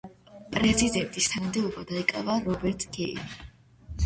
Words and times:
პრეზიდენტის 0.53 1.27
თანამდებობა 1.33 1.83
დაიკავა 1.93 2.39
რობერტ 2.47 2.89
გეიმ. 2.97 3.31